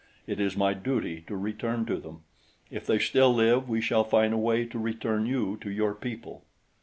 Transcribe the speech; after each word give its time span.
It 0.25 0.39
is 0.39 0.57
my 0.57 0.73
duty 0.73 1.21
to 1.27 1.37
return 1.37 1.85
to 1.85 1.95
them. 1.97 2.23
If 2.71 2.87
they 2.87 2.97
still 2.97 3.31
live 3.31 3.69
we 3.69 3.81
shall 3.81 4.03
find 4.03 4.33
a 4.33 4.37
way 4.39 4.65
to 4.65 4.79
return 4.79 5.27
you 5.27 5.57
to 5.61 5.69
your 5.69 5.93
people." 5.93 6.43